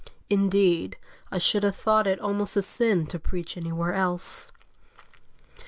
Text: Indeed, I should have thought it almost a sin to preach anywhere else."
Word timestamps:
Indeed, 0.31 0.97
I 1.31 1.37
should 1.37 1.61
have 1.61 1.75
thought 1.75 2.07
it 2.07 2.19
almost 2.19 2.57
a 2.57 2.63
sin 2.63 3.05
to 3.05 3.19
preach 3.19 3.55
anywhere 3.55 3.93
else." 3.93 4.51